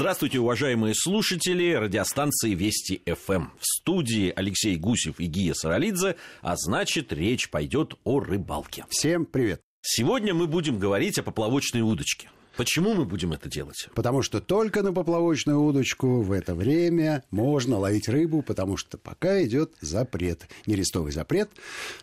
Здравствуйте, 0.00 0.38
уважаемые 0.38 0.94
слушатели 0.94 1.74
радиостанции 1.74 2.54
Вести 2.54 3.02
ФМ. 3.04 3.48
В 3.58 3.66
студии 3.66 4.32
Алексей 4.34 4.76
Гусев 4.76 5.20
и 5.20 5.26
Гия 5.26 5.52
Саралидзе, 5.52 6.16
а 6.40 6.56
значит, 6.56 7.12
речь 7.12 7.50
пойдет 7.50 7.92
о 8.04 8.18
рыбалке. 8.18 8.86
Всем 8.88 9.26
привет. 9.26 9.60
Сегодня 9.82 10.32
мы 10.32 10.46
будем 10.46 10.78
говорить 10.78 11.18
о 11.18 11.22
поплавочной 11.22 11.82
удочке. 11.82 12.30
Почему 12.56 12.94
мы 12.94 13.04
будем 13.04 13.32
это 13.32 13.48
делать? 13.48 13.88
Потому 13.94 14.22
что 14.22 14.40
только 14.40 14.82
на 14.82 14.92
поплавочную 14.92 15.60
удочку 15.60 16.20
в 16.22 16.32
это 16.32 16.54
время 16.54 17.24
можно 17.30 17.78
ловить 17.78 18.08
рыбу, 18.08 18.42
потому 18.42 18.76
что 18.76 18.98
пока 18.98 19.42
идет 19.44 19.72
запрет, 19.80 20.48
нерестовый 20.66 21.12
запрет. 21.12 21.50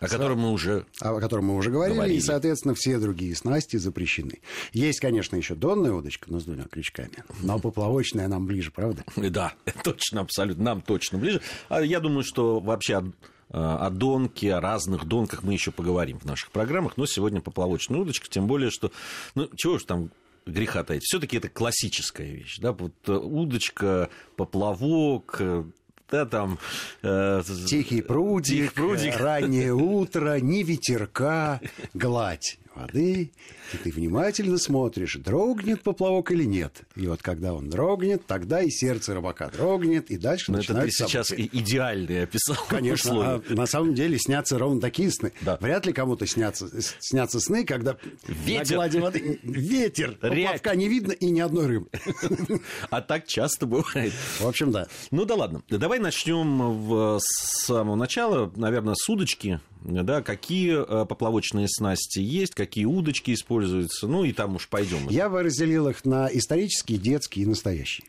О 0.00 0.08
котором 0.08 0.40
мы 0.40 0.52
уже 0.52 0.86
О 1.00 1.20
котором 1.20 1.46
мы 1.46 1.56
уже 1.56 1.70
говорили, 1.70 1.96
говорили, 1.96 2.18
и, 2.18 2.20
соответственно, 2.20 2.74
все 2.74 2.98
другие 2.98 3.34
снасти 3.36 3.76
запрещены. 3.76 4.40
Есть, 4.72 5.00
конечно, 5.00 5.36
еще 5.36 5.54
донная 5.54 5.92
удочка, 5.92 6.30
но 6.30 6.40
с 6.40 6.44
двумя 6.44 6.64
крючками. 6.64 7.24
Но 7.40 7.58
поплавочная 7.60 8.28
нам 8.28 8.46
ближе, 8.46 8.70
правда? 8.70 9.04
Да, 9.16 9.54
точно, 9.84 10.22
абсолютно, 10.22 10.64
нам 10.64 10.80
точно 10.82 11.18
ближе. 11.18 11.40
А 11.68 11.82
я 11.82 12.00
думаю, 12.00 12.24
что 12.24 12.60
вообще 12.60 13.02
о 13.50 13.90
донке, 13.90 14.54
о 14.54 14.60
разных 14.60 15.06
донках 15.06 15.42
мы 15.42 15.52
еще 15.54 15.70
поговорим 15.70 16.18
в 16.18 16.24
наших 16.24 16.50
программах, 16.50 16.96
но 16.96 17.06
сегодня 17.06 17.40
поплавочная 17.40 17.98
удочка, 17.98 18.28
тем 18.28 18.46
более, 18.46 18.70
что, 18.70 18.92
ну, 19.34 19.48
чего 19.56 19.78
ж 19.78 19.84
там 19.84 20.10
греха 20.48 20.84
таить. 20.84 21.04
Все-таки 21.04 21.36
это 21.36 21.48
классическая 21.48 22.30
вещь. 22.30 22.58
Да? 22.58 22.72
Вот 22.72 22.94
э, 23.06 23.12
удочка, 23.12 24.08
поплавок, 24.36 25.36
э, 25.40 25.64
да, 26.10 26.24
там... 26.26 26.58
Э, 27.02 27.42
Тихий 27.66 28.02
прудик, 28.02 28.70
Тихий 28.70 28.74
прудик, 28.74 29.16
раннее 29.16 29.74
утро, 29.74 30.40
ни 30.40 30.62
ветерка, 30.62 31.60
гладь 31.94 32.58
воды, 32.78 33.32
и 33.72 33.76
ты 33.76 33.90
внимательно 33.90 34.58
смотришь, 34.58 35.16
дрогнет 35.16 35.82
поплавок 35.82 36.30
или 36.32 36.44
нет. 36.44 36.82
И 36.96 37.06
вот 37.06 37.22
когда 37.22 37.54
он 37.54 37.68
дрогнет, 37.68 38.26
тогда 38.26 38.62
и 38.62 38.70
сердце 38.70 39.14
рыбака 39.14 39.48
дрогнет, 39.50 40.10
и 40.10 40.16
дальше 40.16 40.52
Но 40.52 40.58
это 40.58 40.74
ты 40.74 40.90
сейчас 40.90 41.28
события. 41.28 41.50
идеальный 41.58 42.22
описал. 42.24 42.56
Конечно, 42.68 43.34
а 43.34 43.42
на 43.48 43.66
самом 43.66 43.94
деле 43.94 44.18
снятся 44.18 44.58
ровно 44.58 44.80
такие 44.80 45.10
сны. 45.10 45.32
Да. 45.40 45.56
Вряд 45.60 45.86
ли 45.86 45.92
кому-то 45.92 46.26
снятся, 46.26 46.68
снятся 47.00 47.40
сны, 47.40 47.64
когда 47.64 47.96
ветер. 48.26 48.70
на 48.70 48.76
глади 48.76 48.98
воды 48.98 49.40
ветер, 49.42 50.16
поплавка 50.20 50.74
не 50.74 50.88
видно 50.88 51.12
и 51.12 51.30
ни 51.30 51.40
одной 51.40 51.66
рыбы. 51.66 51.88
А 52.90 53.00
так 53.00 53.26
часто 53.26 53.66
бывает. 53.66 54.12
В 54.38 54.46
общем, 54.46 54.70
да. 54.70 54.86
Ну 55.10 55.24
да 55.24 55.34
ладно. 55.34 55.62
Давай 55.68 55.98
начнем 55.98 57.18
с 57.20 57.66
самого 57.66 57.96
начала, 57.96 58.50
наверное, 58.56 58.94
с 58.96 59.08
удочки. 59.08 59.60
Да, 59.82 60.22
какие 60.22 60.82
э, 60.82 61.06
поплавочные 61.06 61.68
снасти 61.68 62.20
есть, 62.20 62.54
какие 62.54 62.84
удочки 62.84 63.32
используются, 63.32 64.06
ну 64.08 64.24
и 64.24 64.32
там 64.32 64.56
уж 64.56 64.68
пойдем. 64.68 65.08
Я 65.08 65.28
бы 65.28 65.42
разделил 65.42 65.88
их 65.88 66.04
на 66.04 66.28
исторические, 66.32 66.98
детские 66.98 67.44
и 67.44 67.48
настоящие. 67.48 68.06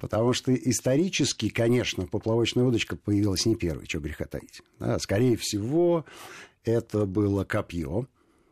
Потому 0.00 0.32
что 0.32 0.54
исторически, 0.54 1.50
конечно, 1.50 2.06
поплавочная 2.06 2.64
удочка 2.64 2.96
появилась 2.96 3.44
не 3.44 3.54
первой, 3.54 3.86
что 3.86 3.98
греха 3.98 4.24
таить. 4.24 4.62
Да, 4.78 4.98
скорее 4.98 5.36
всего, 5.36 6.06
это 6.64 7.04
было 7.04 7.44
копье, 7.44 8.06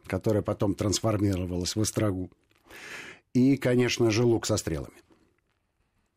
которое 0.07 0.43
потом 0.43 0.75
трансформировалось 0.75 1.75
в 1.75 1.81
острогу. 1.81 2.31
И, 3.33 3.57
конечно 3.57 4.11
же, 4.11 4.25
лук 4.25 4.47
со 4.47 4.57
стрелами 4.57 4.97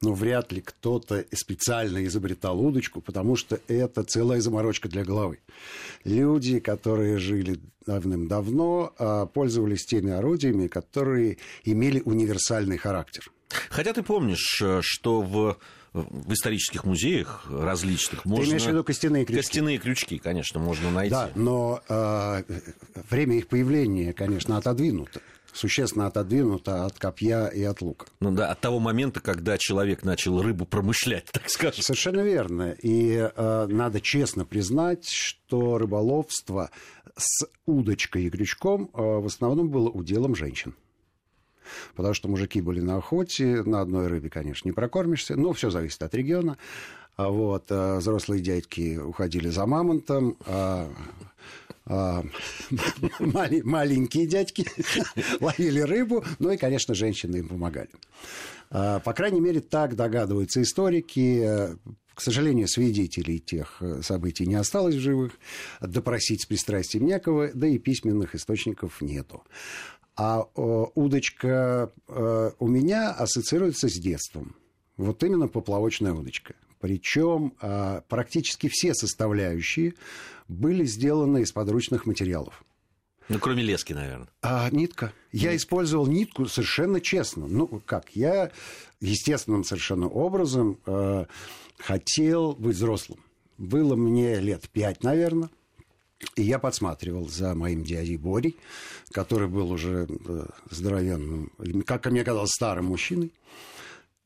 но 0.02 0.14
вряд 0.14 0.52
ли 0.52 0.62
кто-то 0.62 1.26
специально 1.32 2.04
изобретал 2.06 2.60
удочку, 2.60 3.02
потому 3.02 3.36
что 3.36 3.60
это 3.68 4.04
целая 4.04 4.42
заморочка 4.42 4.90
для 4.90 5.04
головы. 5.04 5.40
Люди, 6.04 6.60
которые 6.60 7.18
жили 7.18 7.60
давным-давно, 7.86 8.94
а, 8.98 9.26
пользовались 9.28 9.86
теми 9.86 10.12
орудиями, 10.12 10.68
которые 10.68 11.38
имели 11.64 12.02
универсальный 12.04 12.78
характер. 12.78 13.32
Хотя 13.70 13.94
ты 13.94 14.02
помнишь, 14.02 14.62
э, 14.62 14.80
что 14.82 15.22
в 15.22 15.58
в 15.94 16.32
исторических 16.32 16.86
музеях 16.86 17.46
различных 17.50 18.24
можно... 18.24 18.46
Ты 18.46 18.52
имеешь 18.52 18.64
в 18.64 18.68
виду 18.70 18.84
костяные 18.84 19.26
крючки? 19.26 19.46
Костяные 19.46 19.78
крючки, 19.78 20.20
конечно, 20.20 20.58
можно 20.58 20.90
найти. 20.90 21.12
Да, 21.12 21.30
но 21.36 21.82
э, 21.90 22.44
время 23.10 23.38
их 23.38 23.48
появления, 23.48 24.14
конечно, 24.14 24.56
отодвинуто 24.56 25.20
существенно 25.54 26.08
отодвинута 26.08 26.86
от 26.86 26.98
копья 26.98 27.48
и 27.48 27.64
от 27.64 27.82
лука. 27.82 28.08
Ну 28.20 28.32
да, 28.32 28.52
от 28.52 28.60
того 28.60 28.80
момента, 28.80 29.20
когда 29.20 29.58
человек 29.58 30.04
начал 30.04 30.42
рыбу 30.42 30.66
промышлять, 30.66 31.26
так 31.32 31.50
скажем. 31.50 31.84
Совершенно 31.84 32.22
верно. 32.22 32.72
И 32.82 33.14
э, 33.14 33.68
надо 33.68 34.02
честно 34.02 34.46
признать, 34.46 35.08
что 35.08 35.78
рыболовство 35.78 36.70
с 37.18 37.46
удочкой 37.66 38.26
и 38.26 38.30
крючком 38.30 38.90
э, 38.94 39.02
в 39.02 39.26
основном 39.26 39.70
было 39.70 39.90
уделом 39.90 40.36
женщин. 40.36 40.76
Потому 41.96 42.14
что 42.14 42.28
мужики 42.28 42.62
были 42.62 42.82
на 42.82 42.98
охоте, 42.98 43.64
на 43.64 43.82
одной 43.82 44.08
рыбе, 44.08 44.30
конечно, 44.30 44.68
не 44.68 44.74
прокормишься, 44.74 45.36
но 45.36 45.54
все 45.54 45.70
зависит 45.70 46.02
от 46.04 46.14
региона. 46.14 46.58
А 47.18 47.30
вот, 47.30 47.66
а 47.70 47.98
взрослые 47.98 48.42
дядьки 48.42 48.98
уходили 48.98 49.50
за 49.50 49.66
мамонтом, 49.66 50.38
а, 50.46 50.90
маленькие 53.20 54.28
дядьки 54.28 54.66
ловили 55.40 55.80
рыбу, 55.80 56.24
ну 56.40 56.52
и, 56.52 56.58
конечно, 56.58 56.94
женщины 56.94 57.38
им 57.38 57.48
помогали. 57.48 57.90
А, 58.70 59.00
по 59.00 59.14
крайней 59.14 59.42
мере, 59.42 59.62
так 59.62 59.96
догадываются 59.96 60.62
историки. 60.62 61.78
К 62.14 62.22
сожалению, 62.22 62.68
свидетелей 62.68 63.40
тех 63.40 63.78
э, 63.82 64.02
событий 64.04 64.46
не 64.46 64.56
осталось 64.56 64.96
в 64.96 65.00
живых, 65.00 65.32
допросить 65.80 66.44
с 66.44 66.46
пристрастием 66.46 67.06
некого, 67.06 67.50
да 67.54 67.68
и 67.68 67.80
письменных 67.80 68.36
источников 68.36 69.02
нету. 69.02 69.44
А 70.18 70.42
удочка 70.94 71.92
э, 72.08 72.52
у 72.60 72.68
меня 72.68 73.12
ассоциируется 73.12 73.88
с 73.88 73.94
детством. 73.94 74.56
Вот 74.98 75.24
именно 75.24 75.48
поплавочная 75.48 76.14
удочка. 76.14 76.54
Причем 76.82 77.54
а, 77.62 78.02
практически 78.10 78.68
все 78.68 78.94
составляющие 78.94 79.94
были 80.48 80.84
сделаны 80.84 81.44
из 81.44 81.52
подручных 81.52 82.06
материалов. 82.06 82.64
Ну, 83.30 83.40
кроме 83.40 83.64
лески, 83.64 83.94
наверное. 83.94 84.28
А, 84.42 84.70
нитка. 84.72 85.14
Я 85.32 85.56
использовал 85.56 86.08
нитку 86.08 86.48
совершенно 86.48 87.00
честно. 87.00 87.48
Ну, 87.48 87.82
как? 87.86 88.10
Я 88.16 88.52
естественным 89.00 89.64
совершенно 89.64 90.08
образом 90.08 90.80
э, 90.86 91.26
хотел 91.78 92.54
быть 92.54 92.76
взрослым. 92.76 93.24
Было 93.58 93.96
мне 93.96 94.40
лет 94.40 94.68
пять, 94.70 95.04
наверное. 95.04 95.50
И 96.36 96.42
я 96.42 96.60
подсматривал 96.60 97.30
за 97.30 97.56
моим 97.56 97.84
дядей 97.84 98.18
Борей, 98.18 98.58
который 99.12 99.48
был 99.48 99.72
уже 99.72 100.08
э, 100.10 100.46
здоровенным, 100.70 101.52
как 101.86 102.08
мне 102.08 102.24
казалось, 102.24 102.52
старым 102.52 102.86
мужчиной. 102.88 103.32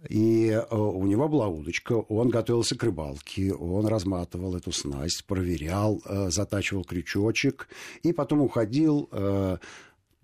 И 0.09 0.49
э, 0.49 0.75
у 0.75 1.05
него 1.05 1.27
была 1.27 1.47
удочка, 1.47 1.93
он 1.93 2.29
готовился 2.29 2.77
к 2.77 2.83
рыбалке, 2.83 3.53
он 3.53 3.87
разматывал 3.87 4.55
эту 4.55 4.71
снасть, 4.71 5.25
проверял, 5.25 6.01
э, 6.05 6.29
затачивал 6.29 6.83
крючочек, 6.83 7.67
и 8.03 8.13
потом 8.13 8.41
уходил 8.41 9.09
э, 9.11 9.57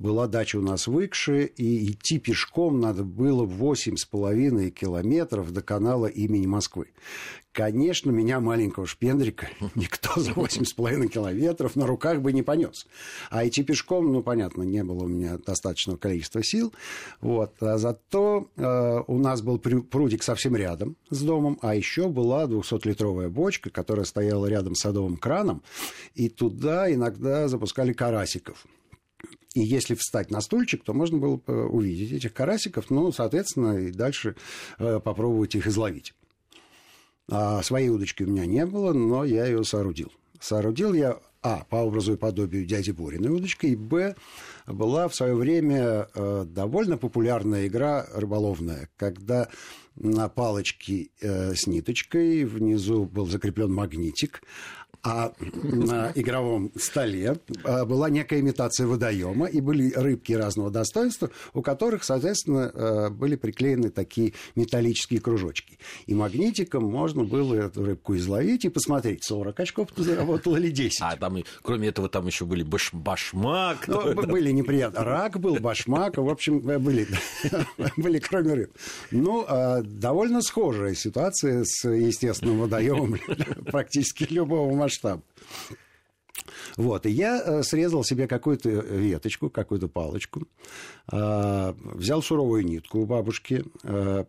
была 0.01 0.27
дача 0.27 0.57
у 0.57 0.61
нас 0.61 0.87
в 0.87 0.99
и 0.99 1.91
идти 1.91 2.17
пешком 2.19 2.79
надо 2.79 3.03
было 3.03 3.45
8,5 3.45 4.69
километров 4.71 5.51
до 5.51 5.61
канала 5.61 6.07
имени 6.07 6.47
Москвы. 6.47 6.87
Конечно, 7.53 8.11
меня, 8.11 8.39
маленького 8.39 8.87
шпендрика, 8.87 9.49
никто 9.75 10.19
за 10.19 10.31
8,5 10.31 11.07
километров 11.07 11.75
на 11.75 11.85
руках 11.85 12.21
бы 12.21 12.31
не 12.31 12.43
понес. 12.43 12.87
А 13.29 13.45
идти 13.45 13.61
пешком, 13.63 14.11
ну, 14.11 14.23
понятно, 14.23 14.63
не 14.63 14.83
было 14.83 15.03
у 15.03 15.07
меня 15.07 15.37
достаточного 15.37 15.97
количества 15.97 16.43
сил. 16.43 16.73
Вот. 17.19 17.53
А 17.61 17.77
зато 17.77 18.47
э, 18.55 18.99
у 19.05 19.17
нас 19.17 19.41
был 19.41 19.59
прудик 19.59 20.23
совсем 20.23 20.55
рядом 20.55 20.95
с 21.09 21.21
домом, 21.21 21.59
а 21.61 21.75
еще 21.75 22.07
была 22.07 22.45
200-литровая 22.45 23.29
бочка, 23.29 23.69
которая 23.69 24.05
стояла 24.05 24.45
рядом 24.47 24.73
с 24.73 24.79
садовым 24.79 25.17
краном, 25.17 25.61
и 26.15 26.29
туда 26.29 26.91
иногда 26.91 27.49
запускали 27.49 27.91
карасиков. 27.91 28.65
И 29.53 29.61
если 29.61 29.95
встать 29.95 30.31
на 30.31 30.39
стульчик, 30.39 30.83
то 30.83 30.93
можно 30.93 31.17
было 31.17 31.35
увидеть 31.45 32.13
этих 32.13 32.33
карасиков, 32.33 32.89
ну, 32.89 33.11
соответственно, 33.11 33.77
и 33.77 33.91
дальше 33.91 34.35
э, 34.79 34.99
попробовать 34.99 35.55
их 35.55 35.67
изловить. 35.67 36.13
А 37.29 37.61
своей 37.61 37.89
удочки 37.89 38.23
у 38.23 38.27
меня 38.27 38.45
не 38.45 38.65
было, 38.65 38.93
но 38.93 39.25
я 39.25 39.45
ее 39.45 39.63
соорудил. 39.63 40.11
Соорудил 40.39 40.93
я, 40.93 41.19
а, 41.43 41.65
по 41.69 41.77
образу 41.77 42.13
и 42.13 42.17
подобию 42.17 42.65
дяди 42.65 42.91
Бориной 42.91 43.31
удочкой, 43.31 43.71
и, 43.71 43.75
б, 43.75 44.15
была 44.67 45.07
в 45.07 45.15
свое 45.15 45.35
время 45.35 46.07
э, 46.13 46.45
довольно 46.47 46.97
популярная 46.97 47.67
игра 47.67 48.05
рыболовная, 48.13 48.89
когда 48.95 49.49
на 49.95 50.29
палочке 50.29 51.09
э, 51.19 51.53
с 51.55 51.67
ниточкой 51.67 52.45
внизу 52.45 53.05
был 53.05 53.27
закреплен 53.27 53.73
магнитик, 53.73 54.43
А 55.03 55.33
на 55.63 56.11
игровом 56.13 56.71
столе 56.75 57.37
а, 57.63 57.85
была 57.85 58.09
некая 58.09 58.39
имитация 58.39 58.85
водоема, 58.85 59.47
и 59.47 59.59
были 59.59 59.91
рыбки 59.93 60.33
разного 60.33 60.69
достоинства, 60.69 61.31
у 61.53 61.63
которых, 61.63 62.03
соответственно, 62.03 62.71
а, 62.73 63.09
были 63.09 63.35
приклеены 63.35 63.89
такие 63.89 64.33
металлические 64.55 65.19
кружочки. 65.19 65.79
И 66.05 66.13
магнитиком 66.13 66.83
можно 66.83 67.23
было 67.23 67.55
эту 67.55 67.83
рыбку 67.83 68.15
изловить 68.15 68.65
и 68.65 68.69
посмотреть, 68.69 69.23
40 69.23 69.59
очков 69.59 69.89
ты 69.95 70.03
заработал 70.03 70.55
или 70.55 70.69
10. 70.69 70.99
А 71.01 71.15
там, 71.15 71.37
кроме 71.63 71.87
этого, 71.87 72.07
там 72.07 72.27
еще 72.27 72.45
были 72.45 72.61
баш 72.61 72.93
башмак. 72.93 73.87
Ну, 73.87 74.13
были 74.13 74.51
неприятно. 74.51 75.03
Рак 75.03 75.39
был, 75.39 75.55
башмак, 75.55 76.17
в 76.17 76.29
общем, 76.29 76.59
были, 76.59 77.07
были 77.97 78.19
кроме 78.19 78.53
рыб. 78.53 78.77
Ну, 79.09 79.47
довольно 79.83 80.41
схожая 80.41 80.93
ситуация 80.93 81.63
с 81.65 81.89
естественным 81.89 82.59
водоемом 82.59 83.17
практически 83.71 84.25
любого 84.31 84.71
масштаба. 84.91 85.23
Вот, 86.77 87.05
и 87.05 87.11
я 87.11 87.41
э, 87.43 87.63
срезал 87.63 88.03
себе 88.03 88.27
какую-то 88.27 88.69
веточку, 88.69 89.49
какую-то 89.49 89.87
палочку, 89.87 90.47
э, 91.11 91.73
взял 91.93 92.21
суровую 92.21 92.65
нитку 92.65 92.99
у 92.99 93.05
бабушки, 93.05 93.63
э, 93.83 94.25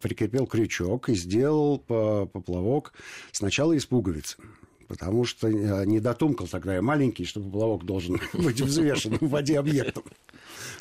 прикрепил 0.00 0.46
крючок 0.46 1.08
и 1.08 1.14
сделал 1.14 1.78
поплавок 1.78 2.92
сначала 3.32 3.72
из 3.72 3.86
пуговицы 3.86 4.36
потому 4.88 5.26
что 5.26 5.48
не 5.50 6.00
дотумкал 6.00 6.48
тогда 6.48 6.76
я 6.76 6.80
маленький, 6.80 7.26
что 7.26 7.42
поплавок 7.42 7.84
должен 7.84 8.18
быть 8.32 8.58
взвешен 8.58 9.18
в 9.20 9.28
воде 9.28 9.58
объектом. 9.58 10.02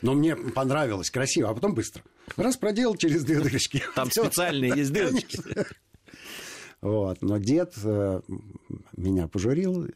Но 0.02 0.14
мне 0.14 0.36
понравилось, 0.36 1.12
красиво, 1.12 1.50
а 1.50 1.54
потом 1.54 1.74
быстро. 1.74 2.02
Раз 2.38 2.56
проделал 2.56 2.96
через 2.96 3.26
дырочки. 3.26 3.84
Там 3.96 4.10
специальные 4.12 4.72
есть 4.78 4.94
дырочки. 4.94 5.40
Вот. 6.82 7.22
Но 7.22 7.38
дед 7.38 7.74
э, 7.84 8.22
меня 8.96 9.28
пожурил 9.28 9.88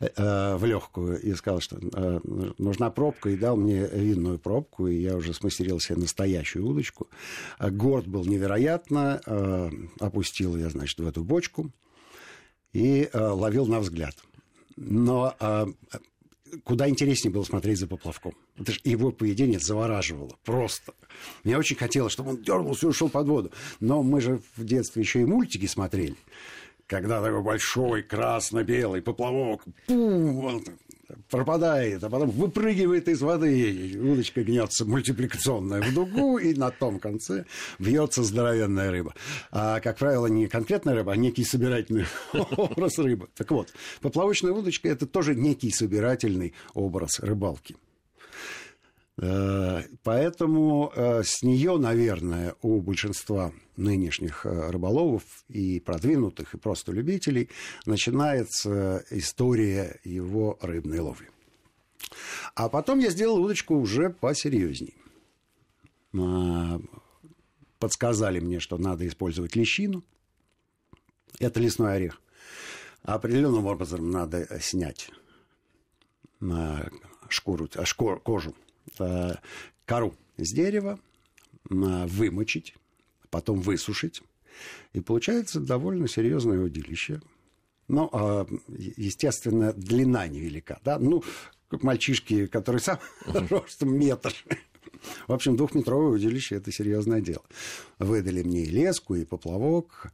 э, 0.00 0.56
в 0.56 0.64
легкую 0.64 1.20
и 1.20 1.34
сказал, 1.34 1.60
что 1.60 1.78
э, 1.78 2.20
нужна 2.58 2.90
пробка, 2.90 3.30
и 3.30 3.36
дал 3.36 3.56
мне 3.56 3.86
винную 3.86 4.38
пробку, 4.38 4.86
и 4.86 4.96
я 4.96 5.16
уже 5.16 5.34
смастерил 5.34 5.78
себе 5.80 5.98
настоящую 5.98 6.66
удочку. 6.66 7.08
Горд 7.60 8.06
был 8.06 8.24
невероятно, 8.24 9.20
опустил 10.00 10.56
я, 10.56 10.70
значит, 10.70 10.98
в 10.98 11.06
эту 11.06 11.22
бочку 11.22 11.70
и 12.72 13.08
ловил 13.12 13.66
на 13.66 13.80
взгляд. 13.80 14.14
Но 14.76 15.34
куда 16.64 16.88
интереснее 16.88 17.32
было 17.32 17.44
смотреть 17.44 17.78
за 17.78 17.86
поплавком. 17.86 18.34
Это 18.58 18.72
его 18.84 19.10
поведение 19.10 19.58
завораживало 19.58 20.36
просто. 20.44 20.92
Мне 21.44 21.58
очень 21.58 21.76
хотелось, 21.76 22.12
чтобы 22.12 22.30
он 22.30 22.42
дернулся 22.42 22.86
и 22.86 22.88
ушел 22.88 23.08
под 23.08 23.28
воду. 23.28 23.52
Но 23.80 24.02
мы 24.02 24.20
же 24.20 24.40
в 24.56 24.64
детстве 24.64 25.02
еще 25.02 25.22
и 25.22 25.24
мультики 25.24 25.66
смотрели. 25.66 26.16
Когда 26.86 27.20
такой 27.20 27.42
большой 27.42 28.02
красно-белый 28.02 29.02
поплавок, 29.02 29.64
пум, 29.86 30.62
пропадает, 31.30 32.02
а 32.02 32.10
потом 32.10 32.30
выпрыгивает 32.30 33.08
из 33.08 33.20
воды, 33.22 33.98
удочка 34.00 34.42
гнется 34.42 34.84
мультипликационная 34.84 35.82
в 35.82 35.94
дугу, 35.94 36.38
и 36.38 36.54
на 36.54 36.70
том 36.70 36.98
конце 36.98 37.44
бьется 37.78 38.22
здоровенная 38.22 38.90
рыба. 38.90 39.14
А, 39.50 39.80
как 39.80 39.98
правило, 39.98 40.26
не 40.26 40.46
конкретная 40.46 40.94
рыба, 40.94 41.12
а 41.12 41.16
некий 41.16 41.44
собирательный 41.44 42.06
образ 42.32 42.98
рыбы. 42.98 43.28
Так 43.36 43.50
вот, 43.50 43.72
поплавочная 44.00 44.52
удочка– 44.52 44.88
это 44.90 45.06
тоже 45.06 45.34
некий 45.34 45.70
собирательный 45.70 46.54
образ 46.74 47.20
рыбалки. 47.20 47.76
Э, 49.18 49.82
поэтому 50.02 50.92
э, 50.94 51.22
с 51.22 51.42
нее, 51.42 51.78
наверное, 51.78 52.54
у 52.60 52.80
большинства 52.80 53.52
нынешних 53.76 54.44
э, 54.44 54.70
рыболовов 54.70 55.22
и 55.48 55.80
продвинутых, 55.80 56.54
и 56.54 56.58
просто 56.58 56.92
любителей 56.92 57.48
начинается 57.86 59.04
история 59.10 60.00
его 60.04 60.58
рыбной 60.60 60.98
ловли. 60.98 61.30
А 62.54 62.68
потом 62.68 62.98
я 62.98 63.10
сделал 63.10 63.40
удочку 63.42 63.74
уже 63.74 64.10
посерьезней. 64.10 64.94
Подсказали 67.78 68.40
мне, 68.40 68.60
что 68.60 68.78
надо 68.78 69.06
использовать 69.06 69.56
лещину. 69.56 70.02
Это 71.38 71.60
лесной 71.60 71.96
орех. 71.96 72.22
Определенным 73.02 73.66
образом 73.66 74.10
надо 74.10 74.46
снять 74.60 75.10
шкуру, 77.28 77.68
шкур, 77.84 78.20
кожу 78.20 78.54
кору 79.84 80.14
с 80.36 80.52
дерева, 80.52 80.98
вымочить, 81.68 82.74
потом 83.30 83.60
высушить. 83.60 84.22
И 84.92 85.00
получается 85.00 85.60
довольно 85.60 86.08
серьезное 86.08 86.60
удилище. 86.60 87.20
Ну, 87.88 88.08
а, 88.12 88.46
естественно, 88.68 89.72
длина 89.72 90.26
невелика. 90.26 90.80
Да? 90.84 90.98
Ну, 90.98 91.22
мальчишки, 91.70 92.46
которые 92.46 92.80
сам 92.80 92.98
ростом 93.26 93.96
метр. 93.96 94.34
В 95.28 95.32
общем, 95.32 95.56
двухметровое 95.56 96.12
удилище– 96.12 96.54
это 96.56 96.72
серьезное 96.72 97.20
дело. 97.20 97.44
Выдали 97.98 98.42
мне 98.42 98.62
и 98.62 98.70
леску, 98.70 99.14
и 99.14 99.24
поплавок, 99.24 100.12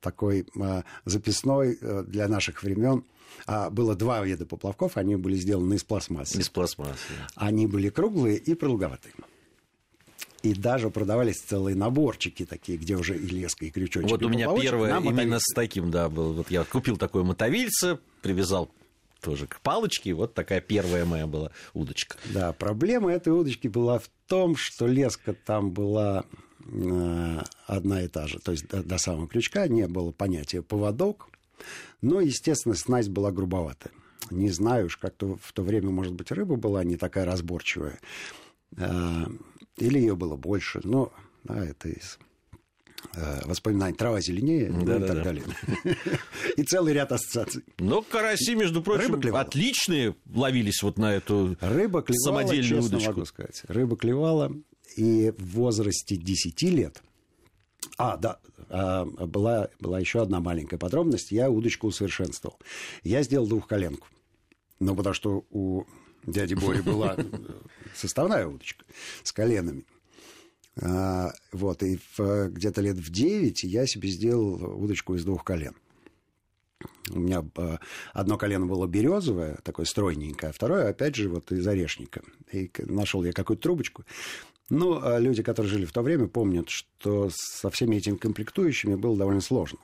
такой 0.00 0.46
а, 0.60 0.84
записной 1.04 1.78
э, 1.80 2.04
для 2.06 2.28
наших 2.28 2.62
времен– 2.62 3.04
а 3.46 3.70
было 3.70 3.94
два 3.94 4.24
вида 4.24 4.46
поплавков, 4.46 4.96
они 4.96 5.16
были 5.16 5.36
сделаны 5.36 5.74
из 5.74 5.84
пластмассы. 5.84 6.38
Из 6.38 6.48
пластмассы. 6.48 6.98
Они 7.34 7.66
были 7.66 7.88
круглые 7.88 8.36
и 8.36 8.54
продолговатые. 8.54 9.14
И 10.42 10.54
даже 10.54 10.90
продавались 10.90 11.40
целые 11.40 11.74
наборчики 11.74 12.46
такие, 12.46 12.78
где 12.78 12.96
уже 12.96 13.16
и 13.16 13.26
леска, 13.26 13.64
и 13.64 13.70
крючочек. 13.70 14.10
Вот 14.10 14.22
и 14.22 14.24
у 14.24 14.28
меня 14.28 14.48
первое 14.54 15.00
именно 15.00 15.38
с 15.40 15.52
таким, 15.52 15.90
да, 15.90 16.08
был. 16.08 16.32
Вот 16.32 16.50
я 16.50 16.64
купил 16.64 16.96
такое 16.96 17.24
мотовильце, 17.24 17.98
привязал 18.22 18.70
тоже 19.20 19.48
к 19.48 19.60
палочке, 19.60 20.14
вот 20.14 20.34
такая 20.34 20.60
первая 20.60 21.04
моя 21.04 21.26
была 21.26 21.50
удочка. 21.74 22.16
Да, 22.26 22.52
проблема 22.52 23.10
этой 23.10 23.30
удочки 23.30 23.66
была 23.66 23.98
в 23.98 24.08
том, 24.28 24.54
что 24.56 24.86
леска 24.86 25.34
там 25.34 25.72
была 25.72 26.24
одна 27.66 28.02
и 28.02 28.08
та 28.08 28.26
же. 28.26 28.38
То 28.40 28.52
есть 28.52 28.68
до, 28.68 28.82
до 28.82 28.98
самого 28.98 29.28
крючка 29.28 29.68
не 29.68 29.86
было 29.86 30.10
понятия 30.10 30.62
поводок, 30.62 31.30
но, 32.02 32.20
естественно, 32.20 32.74
снасть 32.74 33.10
была 33.10 33.30
грубоватая. 33.32 33.92
Не 34.30 34.50
знаю 34.50 34.86
уж, 34.86 34.96
как-то 34.96 35.38
в 35.40 35.52
то 35.52 35.62
время, 35.62 35.90
может 35.90 36.14
быть, 36.14 36.30
рыба 36.30 36.56
была 36.56 36.84
не 36.84 36.96
такая 36.96 37.24
разборчивая. 37.24 37.98
А, 38.76 39.26
или 39.76 39.98
ее 39.98 40.16
было 40.16 40.36
больше. 40.36 40.80
Но 40.84 41.12
да, 41.44 41.64
это 41.64 41.88
из 41.88 42.18
а, 43.14 43.42
воспоминаний 43.46 43.96
«Трава 43.96 44.20
зеленее» 44.20 44.70
ну, 44.70 44.82
и 44.82 44.86
так 44.86 45.16
да. 45.16 45.24
далее. 45.24 45.44
И 46.56 46.62
целый 46.64 46.92
ряд 46.92 47.12
ассоциаций. 47.12 47.64
Но 47.78 48.02
караси, 48.02 48.54
между 48.54 48.82
прочим, 48.82 49.14
отличные 49.34 50.14
ловились 50.26 50.82
вот 50.82 50.98
на 50.98 51.14
эту 51.14 51.56
Рыба 51.60 52.02
клевала, 52.02 52.42
самодельную 52.42 52.82
удочку. 52.82 53.10
могу 53.10 53.24
сказать. 53.24 53.62
Рыба 53.68 53.96
клевала, 53.96 54.52
и 54.98 55.30
в 55.30 55.54
возрасте 55.54 56.16
10 56.16 56.62
лет 56.62 57.02
а, 57.96 58.16
да, 58.16 58.40
а, 58.68 59.04
была, 59.04 59.68
была 59.78 60.00
еще 60.00 60.20
одна 60.20 60.40
маленькая 60.40 60.76
подробность. 60.76 61.30
Я 61.30 61.50
удочку 61.50 61.86
усовершенствовал. 61.86 62.58
Я 63.04 63.22
сделал 63.22 63.46
двухколенку. 63.46 64.08
Ну, 64.80 64.96
потому 64.96 65.14
что 65.14 65.44
у 65.50 65.84
дяди 66.26 66.54
Бори 66.54 66.82
была 66.82 67.16
составная 67.94 68.48
удочка 68.48 68.84
с 69.22 69.32
коленами. 69.32 69.84
А, 70.80 71.32
вот, 71.52 71.82
и 71.84 72.00
где-то 72.18 72.80
лет 72.80 72.96
в 72.96 73.10
9 73.10 73.62
я 73.64 73.86
себе 73.86 74.08
сделал 74.08 74.82
удочку 74.82 75.14
из 75.14 75.24
двух 75.24 75.44
колен. 75.44 75.74
У 77.10 77.18
меня 77.18 77.44
а, 77.56 77.78
одно 78.12 78.36
колено 78.36 78.66
было 78.66 78.86
березовое, 78.86 79.58
такое 79.62 79.86
стройненькое, 79.86 80.50
а 80.50 80.52
второе, 80.52 80.88
опять 80.88 81.16
же, 81.16 81.28
вот 81.28 81.50
из 81.52 81.66
орешника. 81.66 82.22
И 82.52 82.70
нашел 82.78 83.24
я 83.24 83.32
какую-то 83.32 83.62
трубочку. 83.62 84.04
Ну, 84.70 85.00
а 85.02 85.18
люди, 85.18 85.42
которые 85.42 85.70
жили 85.72 85.86
в 85.86 85.92
то 85.92 86.02
время, 86.02 86.28
помнят, 86.28 86.68
что 86.68 87.30
со 87.32 87.70
всеми 87.70 87.96
этими 87.96 88.16
комплектующими 88.16 88.96
было 88.96 89.16
довольно 89.16 89.40
сложно. 89.40 89.78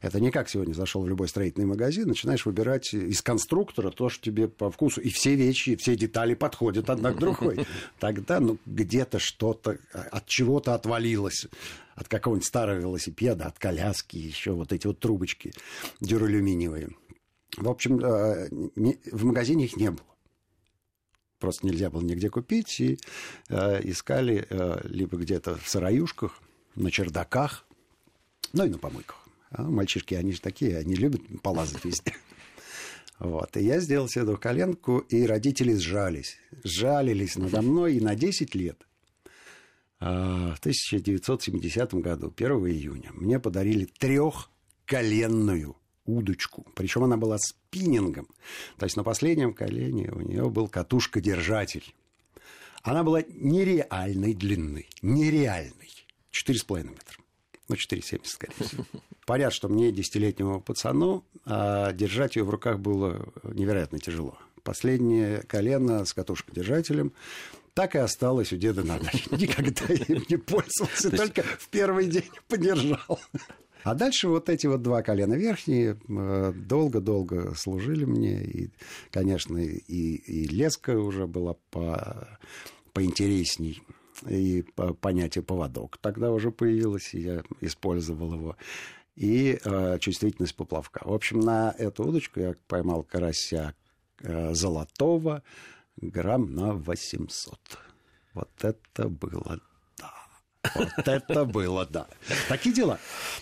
Это 0.00 0.20
не 0.20 0.30
как 0.30 0.48
сегодня 0.48 0.74
зашел 0.74 1.02
в 1.02 1.08
любой 1.08 1.26
строительный 1.26 1.66
магазин, 1.66 2.06
начинаешь 2.06 2.46
выбирать 2.46 2.94
из 2.94 3.20
конструктора 3.20 3.90
то, 3.90 4.08
что 4.08 4.22
тебе 4.22 4.46
по 4.46 4.70
вкусу. 4.70 5.00
И 5.00 5.08
все 5.08 5.34
вещи, 5.34 5.74
все 5.74 5.96
детали 5.96 6.34
подходят 6.34 6.88
одна 6.88 7.12
к 7.12 7.18
другой. 7.18 7.66
Тогда 7.98 8.38
ну, 8.38 8.58
где-то 8.64 9.18
что-то 9.18 9.78
от 9.92 10.26
чего-то 10.26 10.74
отвалилось. 10.74 11.48
От 11.98 12.08
какого-нибудь 12.08 12.46
старого 12.46 12.78
велосипеда, 12.78 13.46
от 13.46 13.58
коляски, 13.58 14.16
еще 14.16 14.52
вот 14.52 14.72
эти 14.72 14.86
вот 14.86 15.00
трубочки 15.00 15.52
дюралюминиевые. 16.00 16.90
В 17.56 17.68
общем, 17.68 17.98
э, 17.98 18.48
в 19.10 19.24
магазине 19.24 19.64
их 19.64 19.76
не 19.76 19.90
было 19.90 20.04
просто 21.38 21.66
нельзя 21.66 21.90
было 21.90 22.02
нигде 22.02 22.30
купить, 22.30 22.80
и 22.80 22.98
э, 23.48 23.80
искали 23.84 24.46
э, 24.48 24.80
либо 24.84 25.16
где-то 25.16 25.56
в 25.56 25.68
сыроюшках, 25.68 26.40
на 26.74 26.90
чердаках, 26.90 27.66
ну 28.52 28.64
и 28.66 28.68
на 28.68 28.78
помойках. 28.78 29.16
А 29.50 29.62
мальчишки, 29.62 30.14
они 30.14 30.32
же 30.32 30.40
такие, 30.40 30.76
они 30.76 30.94
любят 30.94 31.22
полазать 31.42 31.84
везде. 31.84 32.14
Вот. 33.18 33.56
И 33.56 33.64
я 33.64 33.80
сделал 33.80 34.08
себе 34.08 34.24
двухколенку, 34.24 34.98
и 34.98 35.26
родители 35.26 35.74
сжались. 35.74 36.38
Сжалились 36.62 37.36
надо 37.36 37.62
мной 37.62 37.96
и 37.96 38.00
на 38.00 38.14
10 38.14 38.54
лет. 38.54 38.86
А, 40.00 40.54
в 40.54 40.58
1970 40.58 41.94
году, 41.94 42.32
1 42.34 42.50
июня, 42.68 43.10
мне 43.12 43.40
подарили 43.40 43.86
трехколенную 43.98 45.76
удочку. 46.04 46.66
Причем 46.74 47.04
она 47.04 47.16
была 47.16 47.38
спиннингом. 47.38 48.28
То 48.78 48.86
есть 48.86 48.96
на 48.96 49.04
последнем 49.04 49.52
колене 49.52 50.10
у 50.10 50.20
нее 50.20 50.48
был 50.48 50.68
катушка-держатель. 50.68 51.94
Она 52.82 53.02
была 53.02 53.22
нереальной 53.22 54.34
длины. 54.34 54.86
Нереальной. 55.02 55.90
4,5 56.32 56.84
метра. 56.84 57.18
Ну, 57.68 57.74
4,70, 57.74 58.20
скорее 58.24 58.54
всего. 58.64 58.84
Понятно, 59.26 59.54
что 59.54 59.68
мне, 59.68 59.92
десятилетнему 59.92 60.62
пацану, 60.62 61.24
а 61.44 61.92
держать 61.92 62.36
ее 62.36 62.44
в 62.44 62.50
руках 62.50 62.78
было 62.78 63.30
невероятно 63.42 63.98
тяжело. 63.98 64.38
Последнее 64.62 65.42
колено 65.42 66.04
с 66.06 66.14
катушкой-держателем 66.14 67.12
так 67.78 67.94
и 67.94 67.98
осталось 67.98 68.52
у 68.52 68.56
деда 68.56 68.82
на 68.82 68.98
даче. 68.98 69.22
Никогда 69.30 69.84
им 69.94 70.24
не 70.28 70.36
пользовался, 70.36 71.16
только 71.16 71.44
в 71.44 71.68
первый 71.68 72.08
день 72.08 72.28
подержал. 72.48 73.20
А 73.84 73.94
дальше 73.94 74.26
вот 74.26 74.48
эти 74.48 74.66
вот 74.66 74.82
два 74.82 75.02
колена 75.02 75.34
верхние 75.34 75.96
э, 76.08 76.52
долго-долго 76.56 77.54
служили 77.54 78.04
мне. 78.04 78.42
И, 78.42 78.70
конечно, 79.12 79.58
и, 79.58 79.76
и 79.86 80.48
леска 80.48 80.98
уже 80.98 81.28
была 81.28 81.54
по, 81.70 82.40
поинтересней. 82.92 83.80
И 84.28 84.64
понятие 85.00 85.44
поводок 85.44 85.98
тогда 85.98 86.32
уже 86.32 86.50
появилось, 86.50 87.14
и 87.14 87.20
я 87.20 87.42
использовал 87.60 88.34
его. 88.34 88.56
И 89.14 89.60
э, 89.64 89.98
чувствительность 90.00 90.56
поплавка. 90.56 91.02
В 91.04 91.14
общем, 91.14 91.38
на 91.38 91.72
эту 91.78 92.02
удочку 92.02 92.40
я 92.40 92.56
поймал 92.66 93.04
карася 93.04 93.76
э, 94.20 94.52
золотого 94.52 95.44
грамм 96.00 96.54
на 96.54 96.74
800. 96.74 97.78
Вот 98.34 98.64
это 98.64 99.08
было 99.08 99.60
вот 100.74 101.06
это 101.06 101.44
было, 101.44 101.86
да. 101.86 102.06
Такие 102.48 102.74
дела. 102.74 102.98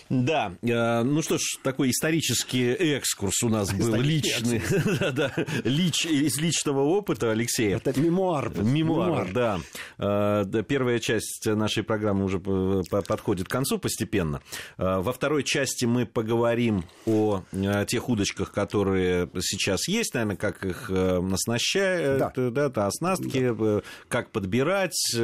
Да. 0.09 0.53
Э, 0.61 1.01
ну 1.01 1.21
что 1.21 1.37
ж, 1.37 1.41
такой 1.63 1.89
исторический 1.89 2.69
экскурс 2.71 3.43
у 3.43 3.49
нас 3.49 3.73
был 3.73 3.95
личный. 3.95 4.61
да, 5.13 5.33
лич, 5.63 6.05
из 6.05 6.37
личного 6.39 6.81
опыта 6.81 7.31
Алексея. 7.31 7.77
Это 7.77 7.99
мемуар. 7.99 8.51
Мемуар, 8.55 9.31
да. 9.33 9.59
Э, 9.97 10.45
первая 10.67 10.99
часть 10.99 11.45
нашей 11.45 11.83
программы 11.83 12.25
уже 12.25 12.39
подходит 12.39 13.47
к 13.47 13.51
концу 13.51 13.79
постепенно. 13.79 14.41
Э, 14.77 14.99
во 14.99 15.11
второй 15.11 15.43
части 15.43 15.85
мы 15.85 16.05
поговорим 16.05 16.85
о 17.05 17.43
тех 17.87 18.09
удочках, 18.09 18.51
которые 18.51 19.29
сейчас 19.41 19.87
есть, 19.87 20.13
наверное, 20.13 20.37
как 20.37 20.63
их 20.63 20.89
оснащают, 20.89 22.19
да. 22.35 22.69
Да, 22.69 22.87
оснастки, 22.87 23.49
да. 23.49 23.81
как 24.07 24.31
подбирать, 24.31 25.15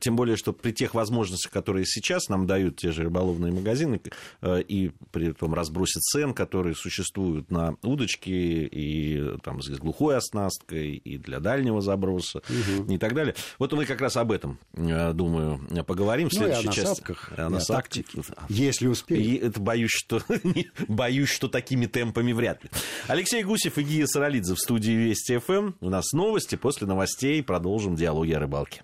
тем 0.00 0.16
более, 0.16 0.36
что 0.36 0.52
при 0.52 0.72
тех 0.72 0.94
возможностях, 0.94 1.52
которые 1.52 1.86
сейчас 1.86 2.28
нам 2.28 2.46
дают 2.46 2.76
те 2.76 2.92
же 2.92 3.04
рыболовные 3.04 3.52
магазины, 3.52 4.00
э, 4.42 4.62
и 4.62 4.92
при 5.10 5.32
том 5.32 5.54
разбросе 5.54 6.00
цен, 6.00 6.34
которые 6.34 6.74
существуют 6.74 7.50
на 7.50 7.76
удочки, 7.82 8.30
и 8.30 9.38
там 9.42 9.62
с 9.62 9.68
глухой 9.78 10.16
оснасткой, 10.16 10.96
и 10.96 11.18
для 11.18 11.40
дальнего 11.40 11.80
заброса, 11.80 12.42
угу. 12.48 12.92
и 12.92 12.98
так 12.98 13.14
далее. 13.14 13.34
Вот 13.58 13.72
мы 13.72 13.84
как 13.86 14.00
раз 14.00 14.16
об 14.16 14.32
этом, 14.32 14.58
э, 14.74 15.12
думаю, 15.12 15.60
поговорим 15.84 16.28
в 16.28 16.34
следующей 16.34 16.66
ну, 16.66 16.72
о 16.72 16.76
насадках, 16.76 17.28
части. 17.28 17.40
О 17.40 17.50
насадках. 17.50 18.14
Если 18.48 18.86
успеем. 18.86 19.46
Это 19.46 19.60
боюсь, 19.60 19.90
что, 19.90 20.20
боюсь, 20.88 21.28
что 21.28 21.48
такими 21.48 21.86
темпами 21.86 22.32
вряд 22.32 22.64
ли. 22.64 22.70
Алексей 23.06 23.42
Гусев 23.42 23.78
и 23.78 23.82
Гия 23.82 24.06
Саралидзе 24.06 24.54
в 24.54 24.58
студии 24.58 24.92
Вести 24.92 25.38
ФМ. 25.38 25.72
У 25.80 25.90
нас 25.90 26.12
новости. 26.12 26.56
После 26.56 26.86
новостей 26.86 27.42
продолжим 27.42 27.96
диалоги 27.96 28.32
о 28.32 28.40
рыбалке. 28.40 28.82